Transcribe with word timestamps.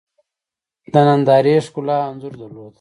د 0.93 0.95
نندارې 1.07 1.55
ښکلا 1.65 1.97
انځور 2.09 2.33
درلود. 2.41 2.69